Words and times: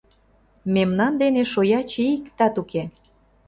Мемнан 0.73 1.13
дене 1.21 1.41
шояче 1.51 2.03
иктат 2.17 2.55
уке! 2.61 2.83